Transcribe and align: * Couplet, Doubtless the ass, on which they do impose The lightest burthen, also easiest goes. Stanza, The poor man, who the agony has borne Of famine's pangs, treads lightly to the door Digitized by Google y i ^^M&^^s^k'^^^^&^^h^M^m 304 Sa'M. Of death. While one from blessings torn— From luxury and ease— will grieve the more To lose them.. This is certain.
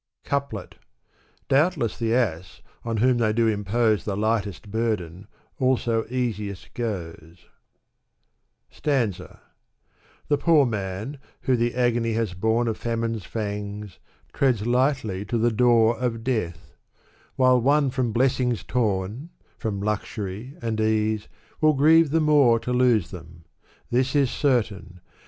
* 0.17 0.23
Couplet, 0.31 0.77
Doubtless 1.47 1.95
the 1.99 2.11
ass, 2.15 2.63
on 2.83 2.97
which 2.97 3.17
they 3.19 3.31
do 3.31 3.45
impose 3.47 4.03
The 4.03 4.17
lightest 4.17 4.71
burthen, 4.71 5.27
also 5.59 6.05
easiest 6.09 6.73
goes. 6.73 7.45
Stanza, 8.71 9.41
The 10.27 10.39
poor 10.39 10.65
man, 10.65 11.19
who 11.41 11.55
the 11.55 11.75
agony 11.75 12.13
has 12.13 12.33
borne 12.33 12.67
Of 12.67 12.77
famine's 12.77 13.27
pangs, 13.27 13.99
treads 14.33 14.65
lightly 14.65 15.23
to 15.25 15.37
the 15.37 15.51
door 15.51 15.93
Digitized 15.93 15.99
by 15.99 16.07
Google 16.07 16.13
y 16.17 16.25
i 16.25 16.25
^^M&^^s^k'^^^^&^^h^M^m 16.25 16.25
304 16.25 16.39
Sa'M. 16.41 16.49
Of 16.49 16.51
death. 16.51 16.75
While 17.35 17.61
one 17.61 17.89
from 17.91 18.11
blessings 18.11 18.63
torn— 18.63 19.29
From 19.59 19.81
luxury 19.81 20.55
and 20.63 20.81
ease— 20.81 21.27
will 21.61 21.73
grieve 21.73 22.09
the 22.09 22.19
more 22.19 22.59
To 22.61 22.73
lose 22.73 23.11
them.. 23.11 23.45
This 23.91 24.15
is 24.15 24.31
certain. 24.31 25.01